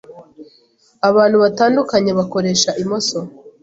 [1.09, 3.17] Abantu batandukanye bakoresha imoso